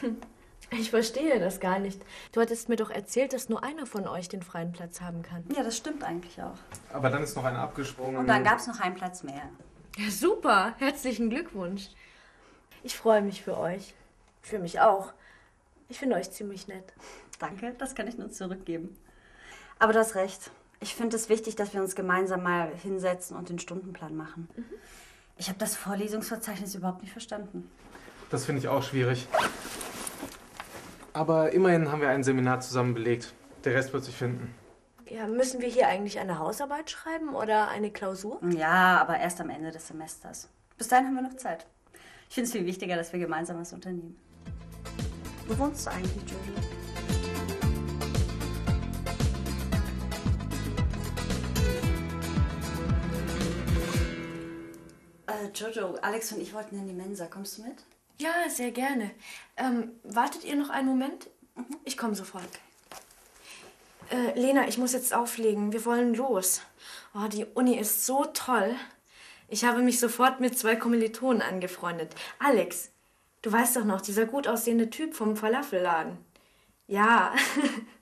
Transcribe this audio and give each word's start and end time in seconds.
哼。 0.00 0.16
Ich 0.70 0.90
verstehe 0.90 1.40
das 1.40 1.60
gar 1.60 1.78
nicht. 1.78 2.00
Du 2.32 2.40
hattest 2.40 2.68
mir 2.68 2.76
doch 2.76 2.90
erzählt, 2.90 3.32
dass 3.32 3.48
nur 3.48 3.64
einer 3.64 3.86
von 3.86 4.06
euch 4.06 4.28
den 4.28 4.42
freien 4.42 4.72
Platz 4.72 5.00
haben 5.00 5.22
kann. 5.22 5.44
Ja, 5.56 5.62
das 5.62 5.76
stimmt 5.76 6.04
eigentlich 6.04 6.42
auch. 6.42 6.58
Aber 6.92 7.08
dann 7.08 7.22
ist 7.22 7.36
noch 7.36 7.44
einer 7.44 7.60
abgesprungen. 7.60 8.16
Und 8.18 8.26
dann 8.26 8.44
gab 8.44 8.58
es 8.58 8.66
noch 8.66 8.80
einen 8.80 8.94
Platz 8.94 9.22
mehr. 9.22 9.42
Ja, 9.96 10.10
super. 10.10 10.74
Herzlichen 10.78 11.30
Glückwunsch. 11.30 11.88
Ich 12.82 12.96
freue 12.96 13.22
mich 13.22 13.42
für 13.42 13.58
euch. 13.58 13.94
Für 14.42 14.58
mich 14.58 14.80
auch. 14.80 15.12
Ich 15.88 15.98
finde 15.98 16.16
euch 16.16 16.30
ziemlich 16.30 16.68
nett. 16.68 16.92
Danke, 17.38 17.74
das 17.78 17.94
kann 17.94 18.06
ich 18.06 18.18
nur 18.18 18.30
zurückgeben. 18.30 18.96
Aber 19.78 19.92
du 19.92 19.98
hast 19.98 20.14
recht. 20.16 20.50
Ich 20.80 20.94
finde 20.94 21.16
es 21.16 21.28
wichtig, 21.28 21.56
dass 21.56 21.72
wir 21.72 21.82
uns 21.82 21.94
gemeinsam 21.94 22.42
mal 22.42 22.70
hinsetzen 22.82 23.36
und 23.36 23.48
den 23.48 23.58
Stundenplan 23.58 24.14
machen. 24.16 24.48
Ich 25.38 25.48
habe 25.48 25.58
das 25.58 25.76
Vorlesungsverzeichnis 25.76 26.74
überhaupt 26.74 27.02
nicht 27.02 27.12
verstanden. 27.12 27.70
Das 28.30 28.44
finde 28.44 28.60
ich 28.60 28.68
auch 28.68 28.82
schwierig. 28.82 29.26
Aber 31.18 31.52
immerhin 31.52 31.90
haben 31.90 32.00
wir 32.00 32.10
ein 32.10 32.22
Seminar 32.22 32.60
zusammen 32.60 32.94
belegt. 32.94 33.34
Der 33.64 33.74
Rest 33.74 33.92
wird 33.92 34.04
sich 34.04 34.14
finden. 34.14 34.54
Ja, 35.06 35.26
müssen 35.26 35.60
wir 35.60 35.66
hier 35.66 35.88
eigentlich 35.88 36.20
eine 36.20 36.38
Hausarbeit 36.38 36.90
schreiben 36.90 37.34
oder 37.34 37.66
eine 37.66 37.90
Klausur? 37.90 38.38
Ja, 38.56 39.00
aber 39.00 39.18
erst 39.18 39.40
am 39.40 39.50
Ende 39.50 39.72
des 39.72 39.88
Semesters. 39.88 40.48
Bis 40.76 40.86
dahin 40.86 41.06
haben 41.06 41.16
wir 41.16 41.22
noch 41.22 41.34
Zeit. 41.34 41.66
Ich 42.28 42.36
finde 42.36 42.46
es 42.46 42.52
viel 42.52 42.66
wichtiger, 42.66 42.94
dass 42.94 43.12
wir 43.12 43.18
gemeinsam 43.18 43.58
was 43.58 43.72
unternehmen. 43.72 44.16
Wo 45.48 45.58
wohnst 45.58 45.86
du 45.86 45.90
eigentlich, 45.90 46.22
Jojo? 46.22 46.54
Äh, 55.26 55.48
Jojo, 55.52 55.98
Alex 56.00 56.30
und 56.30 56.40
ich 56.40 56.54
wollten 56.54 56.78
in 56.78 56.86
die 56.86 56.94
Mensa. 56.94 57.26
Kommst 57.26 57.58
du 57.58 57.62
mit? 57.62 57.82
Ja, 58.20 58.48
sehr 58.48 58.72
gerne. 58.72 59.12
Ähm, 59.56 59.92
wartet 60.02 60.44
ihr 60.44 60.56
noch 60.56 60.70
einen 60.70 60.88
Moment? 60.88 61.30
Ich 61.84 61.96
komme 61.96 62.16
sofort. 62.16 62.48
Äh, 64.10 64.38
Lena, 64.38 64.66
ich 64.66 64.76
muss 64.76 64.92
jetzt 64.92 65.14
auflegen. 65.14 65.72
Wir 65.72 65.84
wollen 65.84 66.14
los. 66.14 66.62
Oh, 67.14 67.28
die 67.28 67.44
Uni 67.44 67.78
ist 67.78 68.06
so 68.06 68.24
toll. 68.24 68.74
Ich 69.48 69.64
habe 69.64 69.82
mich 69.82 70.00
sofort 70.00 70.40
mit 70.40 70.58
zwei 70.58 70.76
Kommilitonen 70.76 71.42
angefreundet. 71.42 72.14
Alex, 72.38 72.90
du 73.42 73.52
weißt 73.52 73.76
doch 73.76 73.84
noch, 73.84 74.00
dieser 74.00 74.26
gut 74.26 74.48
aussehende 74.48 74.90
Typ 74.90 75.14
vom 75.14 75.36
Falafelladen. 75.36 76.18
Ja, 76.88 77.34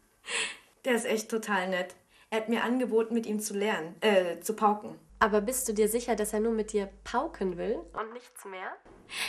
der 0.84 0.94
ist 0.94 1.06
echt 1.06 1.30
total 1.30 1.68
nett. 1.68 1.94
Er 2.30 2.40
hat 2.40 2.48
mir 2.48 2.64
angeboten, 2.64 3.14
mit 3.14 3.26
ihm 3.26 3.38
zu 3.38 3.54
lernen, 3.54 3.94
äh, 4.02 4.40
zu 4.40 4.54
pauken. 4.54 4.98
Aber 5.18 5.40
bist 5.40 5.68
du 5.68 5.72
dir 5.72 5.88
sicher, 5.88 6.16
dass 6.16 6.32
er 6.32 6.40
nur 6.40 6.52
mit 6.52 6.72
dir 6.72 6.90
pauken 7.04 7.56
will 7.56 7.80
und 7.92 8.12
nichts 8.12 8.44
mehr? 8.44 8.72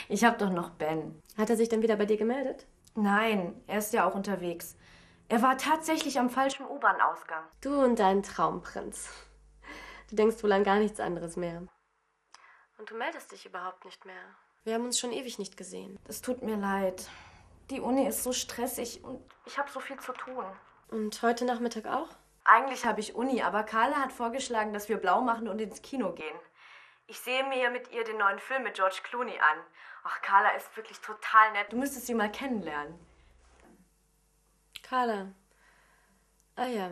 Ich 0.09 0.23
hab 0.23 0.39
doch 0.39 0.49
noch 0.49 0.71
Ben. 0.71 1.21
Hat 1.37 1.49
er 1.49 1.57
sich 1.57 1.69
dann 1.69 1.81
wieder 1.81 1.95
bei 1.95 2.05
dir 2.05 2.17
gemeldet? 2.17 2.65
Nein, 2.95 3.61
er 3.67 3.77
ist 3.77 3.93
ja 3.93 4.07
auch 4.07 4.15
unterwegs. 4.15 4.75
Er 5.29 5.41
war 5.41 5.57
tatsächlich 5.57 6.19
am 6.19 6.29
falschen 6.29 6.65
U-Bahn-Ausgang. 6.65 7.43
Du 7.61 7.83
und 7.83 7.99
dein 7.99 8.23
Traumprinz. 8.23 9.09
Du 10.09 10.15
denkst 10.15 10.41
wohl 10.41 10.51
an 10.51 10.63
gar 10.63 10.79
nichts 10.79 10.99
anderes 10.99 11.35
mehr. 11.35 11.67
Und 12.77 12.89
du 12.89 12.95
meldest 12.95 13.31
dich 13.31 13.45
überhaupt 13.45 13.85
nicht 13.85 14.05
mehr. 14.05 14.23
Wir 14.63 14.73
haben 14.73 14.85
uns 14.85 14.99
schon 14.99 15.11
ewig 15.11 15.37
nicht 15.37 15.57
gesehen. 15.57 15.99
Es 16.07 16.21
tut 16.21 16.41
mir 16.41 16.57
leid. 16.57 17.09
Die 17.69 17.81
Uni 17.81 18.07
ist 18.07 18.23
so 18.23 18.31
stressig 18.31 19.03
und 19.03 19.21
ich 19.45 19.57
habe 19.57 19.69
so 19.69 19.79
viel 19.79 19.99
zu 19.99 20.13
tun. 20.13 20.45
Und 20.89 21.21
heute 21.21 21.45
Nachmittag 21.45 21.85
auch? 21.85 22.09
Eigentlich 22.49 22.85
habe 22.85 23.01
ich 23.01 23.13
Uni, 23.13 23.41
aber 23.41 23.63
Carla 23.63 23.97
hat 23.97 24.13
vorgeschlagen, 24.13 24.71
dass 24.71 24.87
wir 24.87 24.95
blau 24.95 25.19
machen 25.19 25.49
und 25.49 25.59
ins 25.59 25.81
Kino 25.81 26.13
gehen. 26.13 26.39
Ich 27.05 27.19
sehe 27.19 27.43
mir 27.43 27.69
mit 27.69 27.91
ihr 27.91 28.05
den 28.05 28.17
neuen 28.17 28.39
Film 28.39 28.63
mit 28.63 28.75
George 28.75 28.99
Clooney 29.03 29.37
an. 29.37 29.57
Ach, 30.05 30.21
Carla 30.21 30.51
ist 30.51 30.75
wirklich 30.77 30.97
total 31.01 31.51
nett. 31.51 31.73
Du 31.73 31.75
müsstest 31.75 32.07
sie 32.07 32.13
mal 32.13 32.31
kennenlernen. 32.31 32.97
Carla. 34.81 35.27
Ah 36.55 36.67
ja. 36.67 36.91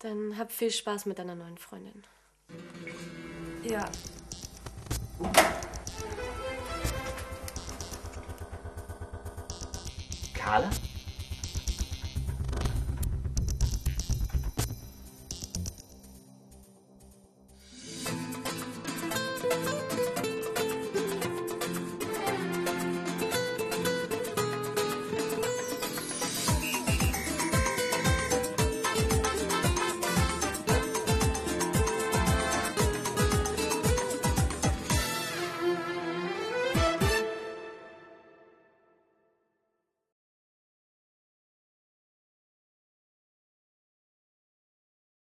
Dann 0.00 0.36
hab 0.36 0.50
viel 0.50 0.72
Spaß 0.72 1.06
mit 1.06 1.20
deiner 1.20 1.36
neuen 1.36 1.58
Freundin. 1.58 2.04
Ja. 3.62 3.84
Carla? 10.34 10.70